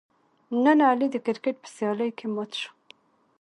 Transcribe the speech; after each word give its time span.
نن 0.63 0.79
علي 0.89 1.07
د 1.11 1.15
کرکیټ 1.25 1.55
په 1.63 1.67
سیالۍ 1.75 2.09
کې 2.17 2.25
مات 2.35 2.51
شو. 2.59 2.71